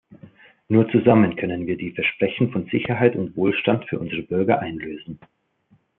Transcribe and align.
Nur 0.67 0.89
zusammen 0.89 1.35
können 1.35 1.67
wir 1.67 1.77
die 1.77 1.91
Versprechen 1.91 2.51
von 2.51 2.67
Sicherheit 2.71 3.15
und 3.15 3.35
Wohlstand 3.37 3.85
für 3.87 3.99
unsere 3.99 4.23
Bürger 4.23 4.57
einlösen. 4.59 5.19